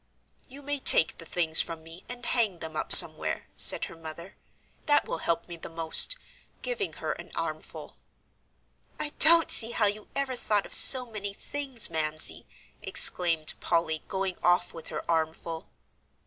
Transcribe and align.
"You 0.49 0.63
may 0.63 0.79
take 0.79 1.19
the 1.19 1.27
things 1.27 1.61
from 1.61 1.83
me, 1.83 2.03
and 2.09 2.25
hang 2.25 2.57
them 2.57 2.75
up 2.75 2.91
somewhere," 2.91 3.45
said 3.55 3.85
her 3.85 3.95
mother; 3.95 4.35
"that 4.87 5.07
will 5.07 5.19
help 5.19 5.47
me 5.47 5.57
the 5.57 5.69
most," 5.69 6.17
giving 6.63 6.93
her 6.93 7.11
an 7.11 7.31
armful. 7.35 7.97
"I 8.99 9.09
don't 9.19 9.51
see 9.51 9.69
how 9.73 9.85
you 9.85 10.07
ever 10.15 10.35
thought 10.35 10.65
of 10.65 10.73
so 10.73 11.05
many 11.05 11.35
things, 11.35 11.91
Mamsie!" 11.91 12.47
exclaimed 12.81 13.53
Polly 13.59 14.01
going 14.07 14.37
off 14.41 14.73
with 14.73 14.87
her 14.87 15.05
armful. 15.07 15.69